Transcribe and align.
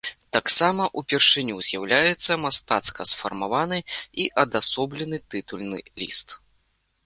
Таксама 0.35 0.85
упершыню 1.01 1.57
з'яўляецца 1.67 2.39
мастацка 2.47 3.01
сфармаваны 3.11 3.79
і 4.25 4.29
адасоблены 4.47 5.17
тытульны 5.33 5.79
ліст. 5.99 6.29